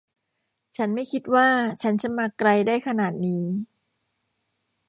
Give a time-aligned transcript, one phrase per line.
[0.77, 1.47] ฉันไม่คิดว่า
[1.81, 3.43] ฉันจะมาไกลได้ขนาดนี้